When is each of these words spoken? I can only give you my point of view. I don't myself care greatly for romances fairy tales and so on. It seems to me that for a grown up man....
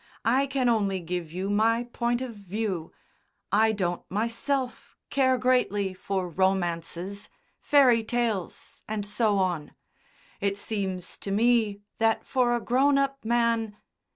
I 0.25 0.47
can 0.47 0.67
only 0.67 0.99
give 0.99 1.31
you 1.31 1.47
my 1.51 1.83
point 1.83 2.21
of 2.21 2.33
view. 2.33 2.91
I 3.51 3.71
don't 3.71 4.01
myself 4.09 4.97
care 5.11 5.37
greatly 5.37 5.93
for 5.93 6.27
romances 6.27 7.29
fairy 7.59 8.03
tales 8.03 8.81
and 8.87 9.05
so 9.05 9.37
on. 9.37 9.75
It 10.39 10.57
seems 10.57 11.19
to 11.19 11.29
me 11.29 11.81
that 11.99 12.25
for 12.25 12.55
a 12.55 12.59
grown 12.59 12.97
up 12.97 13.23
man.... 13.23 13.77